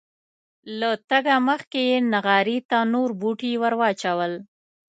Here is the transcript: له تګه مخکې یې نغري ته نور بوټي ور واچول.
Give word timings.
له 0.79 0.89
تګه 1.09 1.35
مخکې 1.49 1.79
یې 1.89 1.97
نغري 2.13 2.57
ته 2.69 2.77
نور 2.93 3.09
بوټي 3.19 3.53
ور 3.61 3.73
واچول. 3.79 4.33